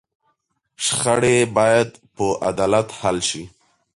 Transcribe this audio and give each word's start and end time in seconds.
شخړې 0.85 1.37
باید 1.57 1.89
په 2.15 2.25
عدالت 2.49 2.87
حل 2.99 3.17
شي. 3.29 3.43